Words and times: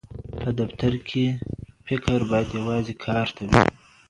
په 0.41 0.49
دفتر 0.59 0.93
کې 1.07 1.25
فکر 1.87 2.19
باید 2.29 2.47
یوازې 2.59 2.93
کار 3.05 3.27
ته 3.35 3.41
وي. 3.49 3.61